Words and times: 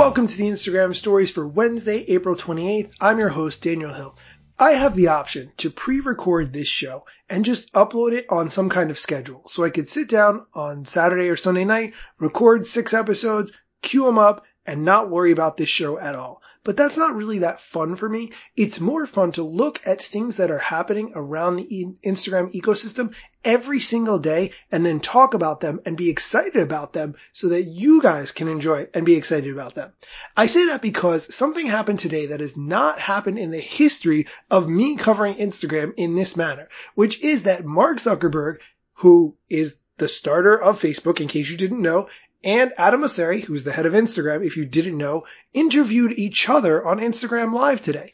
Welcome 0.00 0.28
to 0.28 0.36
the 0.38 0.48
Instagram 0.48 0.96
stories 0.96 1.30
for 1.30 1.46
Wednesday, 1.46 1.98
April 2.08 2.34
28th. 2.34 2.90
I'm 3.02 3.18
your 3.18 3.28
host, 3.28 3.62
Daniel 3.62 3.92
Hill. 3.92 4.16
I 4.58 4.70
have 4.70 4.96
the 4.96 5.08
option 5.08 5.52
to 5.58 5.68
pre-record 5.68 6.54
this 6.54 6.68
show 6.68 7.04
and 7.28 7.44
just 7.44 7.70
upload 7.74 8.12
it 8.12 8.24
on 8.30 8.48
some 8.48 8.70
kind 8.70 8.90
of 8.90 8.98
schedule. 8.98 9.42
So 9.46 9.62
I 9.62 9.68
could 9.68 9.90
sit 9.90 10.08
down 10.08 10.46
on 10.54 10.86
Saturday 10.86 11.28
or 11.28 11.36
Sunday 11.36 11.66
night, 11.66 11.92
record 12.18 12.66
six 12.66 12.94
episodes, 12.94 13.52
queue 13.82 14.06
them 14.06 14.16
up, 14.16 14.46
and 14.64 14.86
not 14.86 15.10
worry 15.10 15.32
about 15.32 15.58
this 15.58 15.68
show 15.68 15.98
at 15.98 16.14
all. 16.14 16.40
But 16.62 16.76
that's 16.76 16.98
not 16.98 17.16
really 17.16 17.38
that 17.38 17.60
fun 17.60 17.96
for 17.96 18.08
me. 18.08 18.32
It's 18.54 18.80
more 18.80 19.06
fun 19.06 19.32
to 19.32 19.42
look 19.42 19.80
at 19.86 20.02
things 20.02 20.36
that 20.36 20.50
are 20.50 20.58
happening 20.58 21.12
around 21.14 21.56
the 21.56 21.86
Instagram 22.04 22.52
ecosystem 22.52 23.14
every 23.42 23.80
single 23.80 24.18
day 24.18 24.52
and 24.70 24.84
then 24.84 25.00
talk 25.00 25.32
about 25.32 25.60
them 25.60 25.80
and 25.86 25.96
be 25.96 26.10
excited 26.10 26.56
about 26.56 26.92
them 26.92 27.14
so 27.32 27.48
that 27.48 27.62
you 27.62 28.02
guys 28.02 28.32
can 28.32 28.48
enjoy 28.48 28.86
and 28.92 29.06
be 29.06 29.16
excited 29.16 29.50
about 29.52 29.74
them. 29.74 29.92
I 30.36 30.46
say 30.46 30.66
that 30.66 30.82
because 30.82 31.34
something 31.34 31.66
happened 31.66 32.00
today 32.00 32.26
that 32.26 32.40
has 32.40 32.56
not 32.56 32.98
happened 32.98 33.38
in 33.38 33.50
the 33.50 33.60
history 33.60 34.26
of 34.50 34.68
me 34.68 34.96
covering 34.96 35.36
Instagram 35.36 35.94
in 35.96 36.14
this 36.14 36.36
manner, 36.36 36.68
which 36.94 37.20
is 37.20 37.44
that 37.44 37.64
Mark 37.64 37.98
Zuckerberg, 37.98 38.58
who 38.94 39.34
is 39.48 39.78
the 39.96 40.08
starter 40.08 40.60
of 40.60 40.80
Facebook, 40.80 41.20
in 41.20 41.28
case 41.28 41.50
you 41.50 41.56
didn't 41.56 41.80
know, 41.80 42.08
and 42.42 42.72
Adam 42.78 43.02
Mosseri, 43.02 43.42
who's 43.42 43.64
the 43.64 43.72
head 43.72 43.86
of 43.86 43.92
Instagram, 43.92 44.44
if 44.44 44.56
you 44.56 44.64
didn't 44.64 44.96
know, 44.96 45.24
interviewed 45.52 46.12
each 46.12 46.48
other 46.48 46.84
on 46.86 46.98
Instagram 46.98 47.52
Live 47.52 47.82
today. 47.82 48.12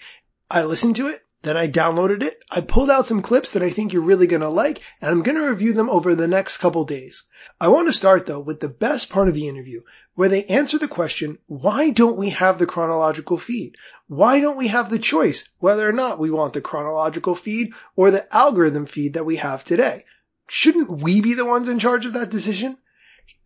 I 0.50 0.64
listened 0.64 0.96
to 0.96 1.08
it, 1.08 1.20
then 1.42 1.56
I 1.56 1.68
downloaded 1.68 2.22
it, 2.22 2.42
I 2.50 2.60
pulled 2.60 2.90
out 2.90 3.06
some 3.06 3.22
clips 3.22 3.52
that 3.52 3.62
I 3.62 3.70
think 3.70 3.92
you're 3.92 4.02
really 4.02 4.26
gonna 4.26 4.48
like, 4.48 4.80
and 5.00 5.10
I'm 5.10 5.22
gonna 5.22 5.48
review 5.48 5.74
them 5.74 5.88
over 5.88 6.14
the 6.14 6.26
next 6.26 6.56
couple 6.56 6.84
days. 6.84 7.24
I 7.60 7.68
want 7.68 7.86
to 7.86 7.92
start 7.92 8.26
though 8.26 8.40
with 8.40 8.58
the 8.58 8.68
best 8.68 9.10
part 9.10 9.28
of 9.28 9.34
the 9.34 9.46
interview, 9.46 9.82
where 10.16 10.28
they 10.28 10.44
answer 10.44 10.78
the 10.78 10.88
question, 10.88 11.38
why 11.46 11.90
don't 11.90 12.16
we 12.16 12.30
have 12.30 12.58
the 12.58 12.66
chronological 12.66 13.38
feed? 13.38 13.76
Why 14.08 14.40
don't 14.40 14.56
we 14.56 14.68
have 14.68 14.90
the 14.90 14.98
choice 14.98 15.48
whether 15.58 15.88
or 15.88 15.92
not 15.92 16.18
we 16.18 16.30
want 16.30 16.52
the 16.52 16.60
chronological 16.60 17.36
feed 17.36 17.74
or 17.94 18.10
the 18.10 18.36
algorithm 18.36 18.86
feed 18.86 19.14
that 19.14 19.26
we 19.26 19.36
have 19.36 19.62
today? 19.62 20.04
Shouldn't 20.48 20.90
we 20.90 21.20
be 21.20 21.34
the 21.34 21.44
ones 21.44 21.68
in 21.68 21.78
charge 21.78 22.06
of 22.06 22.14
that 22.14 22.30
decision? 22.30 22.76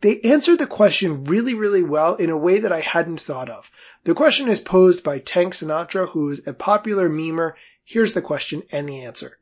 They 0.01 0.21
answer 0.21 0.57
the 0.57 0.67
question 0.67 1.25
really, 1.25 1.55
really 1.55 1.83
well 1.83 2.15
in 2.15 2.31
a 2.31 2.37
way 2.37 2.61
that 2.61 2.73
I 2.73 2.81
hadn't 2.81 3.21
thought 3.21 3.51
of. 3.51 3.71
The 4.05 4.15
question 4.15 4.49
is 4.49 4.61
posed 4.61 5.05
by 5.05 5.19
Tank 5.19 5.55
Sinatra, 5.55 6.09
who's 6.09 6.47
a 6.47 6.55
popular 6.55 7.09
memer. 7.11 7.53
Here's 7.85 8.15
the 8.15 8.23
question 8.23 8.63
and 8.73 8.89
the 8.89 9.05
answer. 9.05 9.39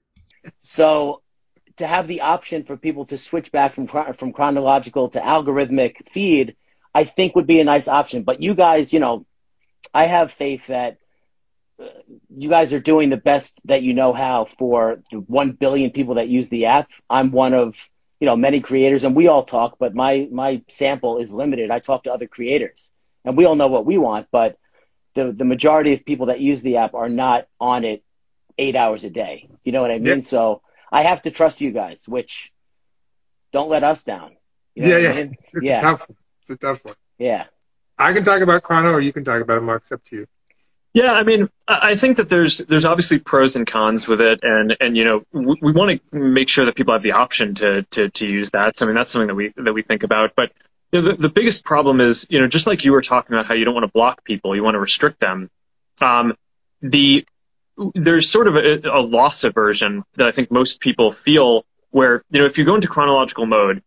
So 0.63 1.23
to 1.77 1.87
have 1.87 2.09
the 2.09 2.23
option 2.23 2.65
for 2.65 2.77
people 2.77 3.07
to 3.07 3.19
switch 3.19 3.53
back 3.53 3.73
from 3.73 3.87
from 3.87 4.33
chronological 4.33 5.11
to 5.11 5.21
algorithmic 5.21 6.09
feed, 6.11 6.57
I 6.95 7.05
think 7.05 7.37
would 7.37 7.47
be 7.47 7.61
a 7.61 7.65
nice 7.65 7.87
option. 7.87 8.25
But 8.25 8.43
you 8.43 8.55
guys, 8.55 8.93
you 8.93 8.99
know, 8.99 9.27
I 9.95 10.07
have 10.07 10.33
faith 10.33 10.67
that 10.67 10.99
uh, 11.81 11.87
you 12.31 12.49
guys 12.49 12.73
are 12.73 12.81
doing 12.81 13.11
the 13.11 13.17
best 13.17 13.61
that 13.67 13.83
you 13.83 13.95
know 13.95 14.13
how 14.13 14.47
for 14.47 15.03
the 15.13 15.21
1 15.21 15.53
billion 15.53 15.93
people 15.93 16.17
that 16.17 16.29
use 16.29 16.49
the 16.49 16.67
app. 16.67 16.91
I'm 17.09 17.31
one 17.31 17.55
of 17.55 17.89
you 18.21 18.27
know, 18.27 18.37
many 18.37 18.61
creators 18.61 19.05
and 19.05 19.15
we 19.15 19.29
all 19.29 19.45
talk, 19.45 19.77
but 19.79 19.95
my, 19.95 20.29
my 20.31 20.63
sample 20.69 21.19
is 21.19 21.33
limited. 21.33 21.71
I 21.71 21.79
talk 21.79 22.05
to 22.05 22.13
other 22.13 22.27
creators 22.27 22.91
and 23.25 23.37
we 23.37 23.45
all 23.45 23.55
know 23.55 23.69
what 23.69 23.87
we 23.87 23.99
want, 23.99 24.27
but 24.33 24.59
the, 25.15 25.33
the 25.33 25.45
majority 25.45 25.95
of 25.95 26.05
people 26.05 26.27
that 26.27 26.41
use 26.41 26.63
the 26.63 26.79
app 26.79 26.95
are 26.95 27.09
not 27.09 27.47
on 27.61 27.85
it 27.85 28.03
eight 28.57 28.77
hours 28.77 29.05
a 29.05 29.11
day. 29.11 29.49
You 29.65 29.73
know 29.73 29.83
what 29.83 29.91
I 29.91 29.99
mean? 29.99 30.07
Yep. 30.17 30.25
So 30.25 30.63
I 30.91 31.03
have 31.03 31.23
to 31.23 31.31
trust 31.31 31.61
you 31.61 31.71
guys, 31.71 32.09
which 32.09 32.53
don't 33.53 33.71
let 33.71 33.85
us 33.85 34.03
down. 34.03 34.37
You 34.75 34.83
know 34.83 34.89
yeah, 34.89 34.99
yeah. 34.99 35.11
I 35.11 35.17
mean? 35.17 35.37
It's, 35.39 35.53
yeah. 35.63 35.81
tough 35.81 36.01
one. 36.01 36.17
It's 36.43 36.51
a 36.51 36.57
tough 36.57 36.85
one. 36.85 36.95
Yeah. 37.19 37.45
I 37.99 38.13
can 38.13 38.25
talk 38.25 38.43
about 38.43 38.63
Chrono 38.63 38.93
or 38.93 39.01
you 39.01 39.13
can 39.13 39.25
talk 39.25 39.43
about 39.43 39.59
it, 39.59 39.63
Mark. 39.63 39.83
It's 39.83 39.93
up 39.93 40.05
to 40.05 40.17
you. 40.17 40.27
Yeah, 40.95 41.13
I 41.13 41.23
mean, 41.23 41.49
I 41.67 41.97
think 41.97 42.17
that 42.17 42.29
there's 42.29 42.59
there's 42.59 42.85
obviously 42.85 43.19
pros 43.19 43.57
and 43.57 43.67
cons 43.67 44.09
with 44.09 44.21
it, 44.21 44.41
and 44.43 44.77
and 44.81 44.97
you 44.97 45.05
know 45.05 45.23
we, 45.33 45.59
we 45.61 45.73
want 45.73 46.01
to 46.11 46.19
make 46.19 46.49
sure 46.49 46.65
that 46.65 46.75
people 46.75 46.95
have 46.95 47.03
the 47.03 47.13
option 47.13 47.55
to 47.57 47.83
to 47.83 48.09
to 48.11 48.27
use 48.27 48.51
that. 48.53 48.77
So 48.77 48.85
I 48.85 48.89
mean 48.89 48.97
that's 48.97 49.13
something 49.13 49.29
that 49.29 49.35
we 49.35 49.53
that 49.57 49.73
we 49.73 49.83
think 49.83 50.03
about. 50.03 50.33
But 50.35 50.53
you 50.93 51.03
know, 51.03 51.09
the 51.11 51.17
the 51.17 51.29
biggest 51.29 51.65
problem 51.65 52.01
is 52.01 52.27
you 52.31 52.41
know 52.41 52.49
just 52.49 52.67
like 52.67 52.85
you 52.85 52.93
were 52.93 53.03
talking 53.03 53.35
about 53.35 53.47
how 53.47 53.55
you 53.55 53.65
don't 53.65 53.75
want 53.75 53.85
to 53.85 53.93
block 53.93 54.25
people, 54.25 54.57
you 54.57 54.65
want 54.65 54.77
to 54.77 54.81
restrict 54.81 55.21
them. 55.21 55.51
Um, 56.01 56.35
the 56.81 57.27
there's 57.95 58.31
sort 58.31 58.49
of 58.49 58.57
a, 58.57 58.81
a 58.89 59.01
loss 59.01 59.45
aversion 59.45 60.05
that 60.17 60.27
I 60.27 60.33
think 60.33 60.51
most 60.51 60.81
people 60.81 61.13
feel 61.13 61.65
where 61.91 62.23
you 62.31 62.41
know 62.41 62.47
if 62.47 62.57
you 62.57 62.65
go 62.65 62.75
into 62.75 62.89
chronological 62.89 63.45
mode, 63.45 63.83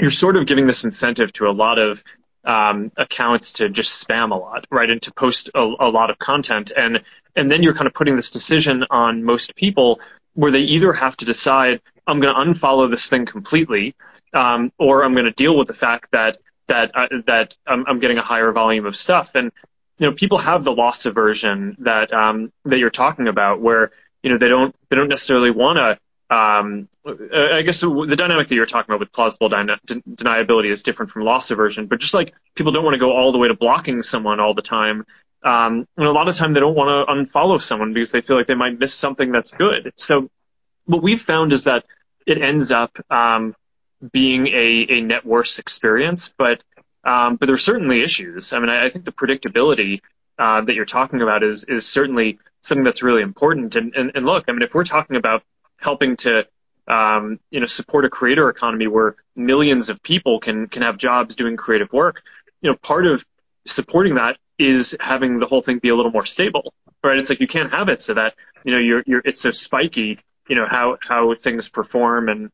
you're 0.00 0.12
sort 0.12 0.36
of 0.36 0.46
giving 0.46 0.68
this 0.68 0.84
incentive 0.84 1.32
to 1.34 1.48
a 1.48 1.52
lot 1.52 1.78
of 1.78 2.02
um, 2.44 2.92
accounts 2.96 3.52
to 3.54 3.68
just 3.68 4.06
spam 4.06 4.32
a 4.32 4.34
lot, 4.34 4.66
right, 4.70 4.88
and 4.88 5.02
to 5.02 5.12
post 5.12 5.50
a, 5.54 5.60
a 5.60 5.88
lot 5.88 6.10
of 6.10 6.18
content, 6.18 6.72
and 6.76 7.02
and 7.36 7.50
then 7.50 7.62
you're 7.62 7.74
kind 7.74 7.86
of 7.86 7.94
putting 7.94 8.16
this 8.16 8.30
decision 8.30 8.84
on 8.90 9.24
most 9.24 9.54
people 9.54 10.00
where 10.34 10.50
they 10.50 10.60
either 10.60 10.92
have 10.92 11.16
to 11.16 11.24
decide 11.24 11.80
I'm 12.06 12.20
going 12.20 12.34
to 12.34 12.40
unfollow 12.40 12.90
this 12.90 13.08
thing 13.08 13.26
completely, 13.26 13.94
um, 14.32 14.72
or 14.78 15.04
I'm 15.04 15.12
going 15.12 15.26
to 15.26 15.32
deal 15.32 15.56
with 15.56 15.68
the 15.68 15.74
fact 15.74 16.12
that 16.12 16.38
that 16.68 16.92
uh, 16.94 17.08
that 17.26 17.54
I'm, 17.66 17.84
I'm, 17.86 17.98
getting 17.98 18.18
a 18.18 18.22
higher 18.22 18.52
volume 18.52 18.86
of 18.86 18.96
stuff, 18.96 19.34
and 19.34 19.52
you 19.98 20.06
know 20.06 20.12
people 20.12 20.38
have 20.38 20.64
the 20.64 20.72
loss 20.72 21.06
aversion 21.06 21.76
that 21.80 22.12
um, 22.12 22.52
that 22.64 22.78
you're 22.78 22.90
talking 22.90 23.28
about, 23.28 23.60
where 23.60 23.90
you 24.22 24.30
know 24.30 24.38
they 24.38 24.48
don't 24.48 24.74
they 24.88 24.96
don't 24.96 25.08
necessarily 25.08 25.50
want 25.50 25.76
to 25.76 25.98
um, 26.30 26.88
I 27.06 27.62
guess 27.62 27.80
the 27.80 28.16
dynamic 28.16 28.48
that 28.48 28.54
you're 28.54 28.66
talking 28.66 28.90
about 28.90 29.00
with 29.00 29.12
plausible 29.12 29.48
den- 29.48 29.70
deniability 29.86 30.70
is 30.70 30.82
different 30.82 31.10
from 31.10 31.22
loss 31.22 31.50
aversion, 31.50 31.86
but 31.86 32.00
just 32.00 32.12
like 32.12 32.34
people 32.54 32.72
don't 32.72 32.84
want 32.84 32.94
to 32.94 32.98
go 32.98 33.12
all 33.12 33.32
the 33.32 33.38
way 33.38 33.48
to 33.48 33.54
blocking 33.54 34.02
someone 34.02 34.38
all 34.38 34.52
the 34.52 34.62
time, 34.62 35.06
um, 35.42 35.86
and 35.96 36.06
a 36.06 36.12
lot 36.12 36.28
of 36.28 36.36
time 36.36 36.52
they 36.52 36.60
don't 36.60 36.74
want 36.74 36.88
to 36.88 37.12
unfollow 37.12 37.62
someone 37.62 37.94
because 37.94 38.10
they 38.10 38.20
feel 38.20 38.36
like 38.36 38.46
they 38.46 38.54
might 38.54 38.78
miss 38.78 38.92
something 38.92 39.32
that's 39.32 39.52
good. 39.52 39.92
So 39.96 40.28
what 40.84 41.02
we've 41.02 41.20
found 41.20 41.52
is 41.52 41.64
that 41.64 41.84
it 42.26 42.42
ends 42.42 42.70
up 42.72 42.98
um, 43.10 43.54
being 44.12 44.48
a, 44.48 44.86
a 44.90 45.00
net 45.00 45.24
worse 45.24 45.58
experience, 45.58 46.32
but 46.36 46.62
um, 47.04 47.36
but 47.36 47.46
there's 47.46 47.64
certainly 47.64 48.02
issues. 48.02 48.52
I 48.52 48.58
mean, 48.58 48.68
I, 48.68 48.86
I 48.86 48.90
think 48.90 49.04
the 49.06 49.12
predictability 49.12 50.00
uh, 50.38 50.60
that 50.60 50.74
you're 50.74 50.84
talking 50.84 51.22
about 51.22 51.42
is 51.42 51.64
is 51.64 51.86
certainly 51.86 52.38
something 52.62 52.84
that's 52.84 53.02
really 53.02 53.22
important. 53.22 53.76
And, 53.76 53.94
and 53.94 54.12
and 54.14 54.26
look, 54.26 54.44
I 54.48 54.52
mean, 54.52 54.62
if 54.62 54.74
we're 54.74 54.84
talking 54.84 55.16
about 55.16 55.42
helping 55.78 56.16
to 56.18 56.46
um, 56.86 57.38
you 57.50 57.60
know 57.60 57.66
support 57.66 58.04
a 58.04 58.10
creator 58.10 58.48
economy 58.48 58.86
where 58.86 59.16
millions 59.36 59.88
of 59.88 60.02
people 60.02 60.40
can 60.40 60.68
can 60.68 60.82
have 60.82 60.96
jobs 60.96 61.36
doing 61.36 61.56
creative 61.56 61.92
work. 61.92 62.22
You 62.60 62.70
know, 62.70 62.76
part 62.76 63.06
of 63.06 63.24
supporting 63.66 64.16
that 64.16 64.38
is 64.58 64.96
having 65.00 65.38
the 65.38 65.46
whole 65.46 65.60
thing 65.60 65.78
be 65.78 65.90
a 65.90 65.94
little 65.94 66.10
more 66.10 66.26
stable, 66.26 66.72
right? 67.04 67.18
It's 67.18 67.30
like 67.30 67.40
you 67.40 67.46
can't 67.46 67.70
have 67.70 67.88
it 67.88 68.02
so 68.02 68.14
that 68.14 68.34
you 68.64 68.72
know 68.72 68.78
you're 68.78 69.02
you're 69.06 69.22
it's 69.24 69.40
so 69.40 69.50
spiky, 69.50 70.18
you 70.48 70.56
know 70.56 70.66
how 70.68 70.98
how 71.00 71.34
things 71.34 71.68
perform 71.68 72.28
and 72.28 72.50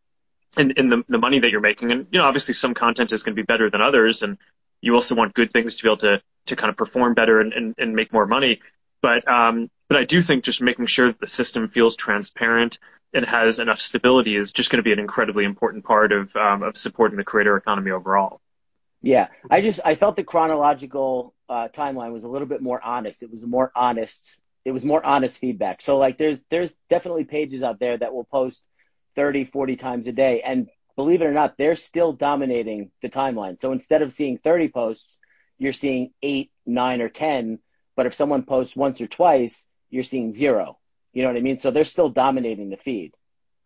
and, 0.56 0.74
and 0.76 0.92
the 0.92 1.04
the 1.08 1.18
money 1.18 1.40
that 1.40 1.50
you're 1.50 1.60
making, 1.60 1.92
and 1.92 2.06
you 2.10 2.18
know 2.18 2.26
obviously 2.26 2.54
some 2.54 2.74
content 2.74 3.12
is 3.12 3.22
going 3.22 3.34
to 3.34 3.40
be 3.40 3.46
better 3.46 3.70
than 3.70 3.80
others, 3.80 4.22
and 4.22 4.38
you 4.80 4.94
also 4.94 5.14
want 5.14 5.34
good 5.34 5.50
things 5.50 5.76
to 5.76 5.82
be 5.82 5.88
able 5.88 5.96
to 5.98 6.20
to 6.46 6.56
kind 6.56 6.70
of 6.70 6.76
perform 6.76 7.14
better 7.14 7.40
and 7.40 7.52
and, 7.52 7.74
and 7.78 7.94
make 7.94 8.12
more 8.12 8.26
money. 8.26 8.60
But 9.00 9.26
um, 9.28 9.70
but 9.88 9.98
I 9.98 10.04
do 10.04 10.22
think 10.22 10.44
just 10.44 10.62
making 10.62 10.86
sure 10.86 11.08
that 11.08 11.20
the 11.20 11.26
system 11.26 11.68
feels 11.68 11.96
transparent 11.96 12.78
and 13.12 13.24
has 13.24 13.58
enough 13.58 13.80
stability 13.80 14.36
is 14.36 14.52
just 14.52 14.70
going 14.70 14.78
to 14.78 14.82
be 14.82 14.92
an 14.92 14.98
incredibly 14.98 15.44
important 15.44 15.84
part 15.84 16.12
of 16.12 16.34
um, 16.36 16.62
of 16.62 16.76
supporting 16.76 17.16
the 17.16 17.24
creator 17.24 17.56
economy 17.56 17.90
overall. 17.90 18.40
Yeah, 19.02 19.28
I 19.50 19.60
just 19.60 19.80
I 19.84 19.94
felt 19.94 20.16
the 20.16 20.24
chronological 20.24 21.34
uh, 21.48 21.68
timeline 21.68 22.12
was 22.12 22.24
a 22.24 22.28
little 22.28 22.48
bit 22.48 22.62
more 22.62 22.80
honest. 22.82 23.22
It 23.22 23.30
was 23.30 23.44
more 23.46 23.70
honest. 23.76 24.40
It 24.64 24.72
was 24.72 24.84
more 24.84 25.04
honest 25.04 25.38
feedback. 25.38 25.82
So 25.82 25.98
like 25.98 26.18
there's 26.18 26.42
there's 26.50 26.72
definitely 26.88 27.24
pages 27.24 27.62
out 27.62 27.78
there 27.78 27.96
that 27.98 28.14
will 28.14 28.24
post 28.24 28.64
30, 29.14 29.44
40 29.44 29.76
times 29.76 30.06
a 30.06 30.12
day, 30.12 30.40
and 30.40 30.68
believe 30.96 31.22
it 31.22 31.26
or 31.26 31.32
not, 31.32 31.56
they're 31.56 31.76
still 31.76 32.12
dominating 32.12 32.90
the 33.02 33.08
timeline. 33.08 33.60
So 33.60 33.72
instead 33.72 34.02
of 34.02 34.12
seeing 34.12 34.38
30 34.38 34.68
posts, 34.68 35.18
you're 35.58 35.72
seeing 35.72 36.10
eight, 36.22 36.50
nine, 36.66 37.00
or 37.00 37.08
10. 37.08 37.58
But 37.96 38.06
if 38.06 38.14
someone 38.14 38.42
posts 38.42 38.74
once 38.74 39.00
or 39.00 39.06
twice, 39.06 39.66
you're 39.94 40.02
seeing 40.02 40.32
zero. 40.32 40.78
You 41.12 41.22
know 41.22 41.28
what 41.28 41.38
I 41.38 41.40
mean? 41.40 41.58
So 41.58 41.70
they're 41.70 41.84
still 41.84 42.08
dominating 42.08 42.70
the 42.70 42.76
feed. 42.76 43.14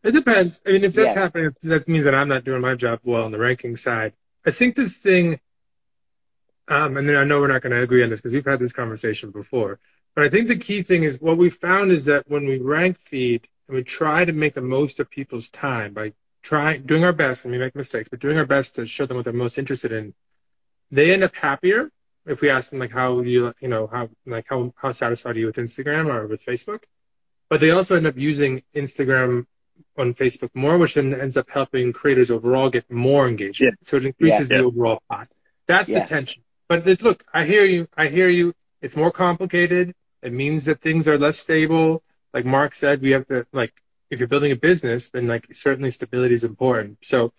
It 0.05 0.13
depends. 0.13 0.61
I 0.67 0.73
mean, 0.73 0.85
if 0.85 0.95
that's 0.95 1.17
yeah. 1.17 1.23
happening, 1.23 1.51
that 1.63 1.89
means 1.89 2.05
that 2.05 2.15
I'm 2.15 2.29
not 2.29 2.45
doing 2.45 2.61
my 2.61 2.75
job 2.75 3.01
well 3.03 3.25
on 3.25 3.33
the 3.33 3.39
ranking 3.39 3.77
side. 3.77 4.13
I 4.47 4.51
think 4.53 4.77
the 4.77 4.89
thing, 4.89 5.41
um, 6.69 6.97
and 6.97 7.09
then 7.09 7.17
I 7.17 7.25
know 7.25 7.41
we're 7.41 7.49
not 7.49 7.63
going 7.63 7.73
to 7.73 7.83
agree 7.83 8.05
on 8.05 8.11
this 8.11 8.21
because 8.21 8.33
we've 8.33 8.45
had 8.45 8.61
this 8.61 8.73
conversation 8.73 9.31
before, 9.31 9.81
but 10.15 10.25
I 10.25 10.29
think 10.29 10.49
the 10.49 10.57
key 10.57 10.83
thing 10.83 11.03
is 11.03 11.21
what 11.21 11.39
we 11.39 11.51
found 11.51 11.91
is 11.91 12.05
that 12.05 12.29
when 12.29 12.47
we 12.47 12.59
rank 12.59 12.99
feed 13.01 13.49
and 13.67 13.77
we 13.77 13.83
try 13.83 14.25
to 14.25 14.33
make 14.33 14.55
the 14.55 14.61
most 14.61 15.01
of 15.01 15.11
people's 15.11 15.49
time 15.51 15.95
by 15.95 16.13
trying, 16.43 16.83
doing 16.85 17.05
our 17.05 17.13
best, 17.13 17.45
and 17.45 17.53
we 17.53 17.59
make 17.59 17.75
mistakes, 17.75 18.09
but 18.09 18.21
doing 18.21 18.39
our 18.39 18.47
best 18.47 18.77
to 18.77 18.87
show 18.87 19.07
them 19.07 19.17
what 19.17 19.25
they're 19.25 19.33
most 19.33 19.59
interested 19.59 19.93
in, 19.93 20.15
they 20.91 21.13
end 21.13 21.25
up 21.25 21.35
happier 21.35 21.91
if 22.29 22.41
we 22.41 22.51
ask 22.51 22.71
them 22.71 22.79
like 22.79 22.93
how 22.93 23.21
you, 23.21 23.53
you 23.61 23.69
know, 23.69 23.87
how, 23.87 24.09
like 24.27 24.47
how, 24.49 24.73
how 24.77 24.93
satisfied 24.93 25.37
are 25.37 25.41
you 25.41 25.47
with 25.47 25.57
Instagram 25.57 26.13
or 26.13 26.27
with 26.27 26.45
Facebook? 26.45 26.81
but 27.49 27.61
they 27.61 27.71
also 27.71 27.97
end 27.97 28.07
up 28.07 28.17
using 28.17 28.63
Instagram 28.75 29.47
on 29.97 30.15
Facebook 30.15 30.51
more, 30.55 30.77
which 30.79 30.95
then 30.95 31.19
ends 31.19 31.37
up 31.37 31.49
helping 31.51 31.93
creators 31.93 32.31
overall 32.31 32.71
get 32.71 32.91
more 32.91 33.29
engagement. 33.29 33.75
Yeah. 33.81 33.89
So 33.89 33.97
it 33.97 34.07
increases 34.07 34.51
yeah. 34.51 34.59
the 34.59 34.65
overall 34.65 35.03
pot. 35.09 35.29
That's 35.67 35.89
yeah. 35.89 36.01
the 36.01 36.07
tension. 36.07 36.43
But 36.69 36.87
look, 37.03 37.25
I 37.33 37.45
hear 37.45 37.65
you. 37.65 37.89
I 37.97 38.09
hear 38.09 38.29
you. 38.29 38.55
It's 38.83 38.97
more 38.97 39.11
complicated. 39.11 39.95
It 40.23 40.33
means 40.33 40.67
that 40.67 40.83
things 40.83 41.09
are 41.09 41.19
less 41.19 41.39
stable. 41.39 42.03
Like 42.35 42.45
Mark 42.45 42.75
said, 42.75 43.01
we 43.01 43.13
have 43.13 43.27
to 43.29 43.47
like 43.53 43.73
if 44.11 44.21
you're 44.21 44.29
building 44.29 44.53
a 44.53 44.57
business, 44.57 45.11
then 45.11 45.27
like 45.27 45.47
certainly 45.55 45.91
stability 45.91 46.35
is 46.35 46.45
important. 46.45 46.99
So 47.03 47.33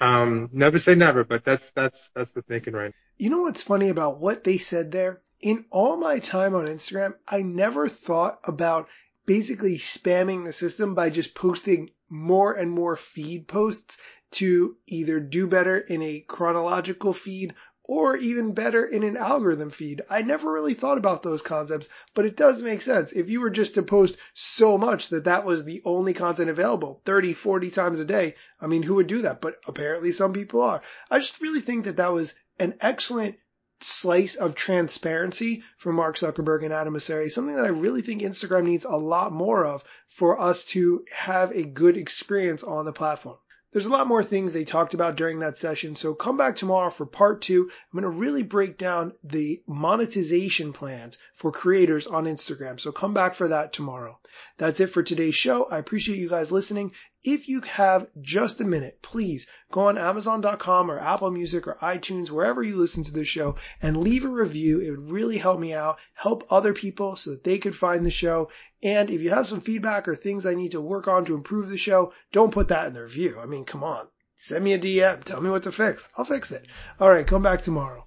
um, 0.00 0.50
never 0.52 0.78
say 0.78 0.94
never, 0.94 1.24
but 1.24 1.44
that's 1.44 1.70
that's 1.70 2.10
that's 2.14 2.32
the 2.32 2.42
thinking 2.42 2.74
right. 2.74 2.94
You 3.16 3.30
know 3.30 3.42
what's 3.42 3.62
funny 3.62 3.88
about 3.88 4.18
what 4.18 4.44
they 4.44 4.58
said 4.58 4.90
there? 4.90 5.20
In 5.40 5.64
all 5.70 5.96
my 5.96 6.18
time 6.18 6.54
on 6.54 6.66
Instagram, 6.66 7.14
I 7.28 7.42
never 7.42 7.88
thought 7.88 8.40
about 8.44 8.88
basically 9.26 9.76
spamming 9.76 10.44
the 10.44 10.52
system 10.52 10.94
by 10.94 11.10
just 11.10 11.34
posting 11.34 11.90
more 12.08 12.52
and 12.54 12.70
more 12.70 12.96
feed 12.96 13.46
posts 13.46 13.96
to 14.32 14.76
either 14.86 15.20
do 15.20 15.46
better 15.46 15.78
in 15.78 16.02
a 16.02 16.20
chronological 16.20 17.12
feed 17.12 17.54
or 17.86 18.16
even 18.16 18.54
better 18.54 18.84
in 18.84 19.02
an 19.02 19.16
algorithm 19.16 19.68
feed. 19.68 20.00
I 20.08 20.22
never 20.22 20.50
really 20.50 20.72
thought 20.72 20.96
about 20.96 21.22
those 21.22 21.42
concepts, 21.42 21.88
but 22.14 22.24
it 22.24 22.36
does 22.36 22.62
make 22.62 22.80
sense. 22.80 23.12
If 23.12 23.28
you 23.28 23.40
were 23.40 23.50
just 23.50 23.74
to 23.74 23.82
post 23.82 24.16
so 24.32 24.78
much 24.78 25.08
that 25.08 25.24
that 25.24 25.44
was 25.44 25.64
the 25.64 25.82
only 25.84 26.14
content 26.14 26.48
available 26.48 27.02
30, 27.04 27.34
40 27.34 27.70
times 27.70 28.00
a 28.00 28.04
day, 28.06 28.36
I 28.60 28.68
mean, 28.68 28.82
who 28.82 28.94
would 28.94 29.06
do 29.06 29.22
that? 29.22 29.42
But 29.42 29.56
apparently 29.66 30.12
some 30.12 30.32
people 30.32 30.62
are. 30.62 30.82
I 31.10 31.18
just 31.18 31.42
really 31.42 31.60
think 31.60 31.84
that 31.84 31.98
that 31.98 32.12
was 32.12 32.34
an 32.58 32.74
excellent 32.80 33.36
slice 33.80 34.34
of 34.34 34.54
transparency 34.54 35.62
from 35.76 35.96
Mark 35.96 36.16
Zuckerberg 36.16 36.64
and 36.64 36.72
Adam 36.72 36.94
Mosseri, 36.94 37.30
something 37.30 37.56
that 37.56 37.66
I 37.66 37.68
really 37.68 38.00
think 38.00 38.22
Instagram 38.22 38.64
needs 38.64 38.86
a 38.86 38.96
lot 38.96 39.30
more 39.30 39.64
of 39.66 39.84
for 40.08 40.40
us 40.40 40.64
to 40.66 41.04
have 41.14 41.50
a 41.50 41.64
good 41.64 41.98
experience 41.98 42.62
on 42.62 42.86
the 42.86 42.92
platform. 42.94 43.36
There's 43.74 43.86
a 43.86 43.90
lot 43.90 44.06
more 44.06 44.22
things 44.22 44.52
they 44.52 44.62
talked 44.62 44.94
about 44.94 45.16
during 45.16 45.40
that 45.40 45.58
session, 45.58 45.96
so 45.96 46.14
come 46.14 46.36
back 46.36 46.54
tomorrow 46.54 46.90
for 46.90 47.04
part 47.06 47.42
two. 47.42 47.68
I'm 47.92 48.00
going 48.00 48.04
to 48.04 48.18
really 48.20 48.44
break 48.44 48.78
down 48.78 49.14
the 49.24 49.64
monetization 49.66 50.72
plans 50.72 51.18
for 51.34 51.50
creators 51.50 52.06
on 52.06 52.26
Instagram, 52.26 52.78
so 52.78 52.92
come 52.92 53.14
back 53.14 53.34
for 53.34 53.48
that 53.48 53.72
tomorrow. 53.72 54.16
That's 54.58 54.78
it 54.78 54.90
for 54.90 55.02
today's 55.02 55.34
show. 55.34 55.64
I 55.64 55.78
appreciate 55.78 56.20
you 56.20 56.28
guys 56.28 56.52
listening. 56.52 56.92
If 57.26 57.48
you 57.48 57.62
have 57.62 58.06
just 58.20 58.60
a 58.60 58.64
minute, 58.64 59.00
please 59.00 59.46
go 59.72 59.88
on 59.88 59.96
Amazon.com 59.96 60.90
or 60.90 61.00
Apple 61.00 61.30
Music 61.30 61.66
or 61.66 61.78
iTunes, 61.80 62.30
wherever 62.30 62.62
you 62.62 62.76
listen 62.76 63.02
to 63.04 63.12
the 63.12 63.24
show, 63.24 63.56
and 63.80 63.96
leave 63.96 64.26
a 64.26 64.28
review. 64.28 64.80
It 64.80 64.90
would 64.90 65.10
really 65.10 65.38
help 65.38 65.58
me 65.58 65.72
out, 65.72 65.98
help 66.12 66.46
other 66.50 66.74
people 66.74 67.16
so 67.16 67.30
that 67.30 67.42
they 67.42 67.56
could 67.56 67.74
find 67.74 68.04
the 68.04 68.10
show. 68.10 68.50
And 68.82 69.08
if 69.08 69.22
you 69.22 69.30
have 69.30 69.46
some 69.46 69.62
feedback 69.62 70.06
or 70.06 70.14
things 70.14 70.44
I 70.44 70.52
need 70.52 70.72
to 70.72 70.82
work 70.82 71.08
on 71.08 71.24
to 71.24 71.34
improve 71.34 71.70
the 71.70 71.78
show, 71.78 72.12
don't 72.30 72.52
put 72.52 72.68
that 72.68 72.88
in 72.88 72.92
the 72.92 73.00
review. 73.00 73.40
I 73.40 73.46
mean, 73.46 73.64
come 73.64 73.82
on. 73.82 74.06
Send 74.34 74.62
me 74.62 74.74
a 74.74 74.78
DM. 74.78 75.24
Tell 75.24 75.40
me 75.40 75.48
what 75.48 75.62
to 75.62 75.72
fix. 75.72 76.06
I'll 76.18 76.26
fix 76.26 76.52
it. 76.52 76.66
All 77.00 77.08
right, 77.08 77.26
come 77.26 77.42
back 77.42 77.62
tomorrow. 77.62 78.04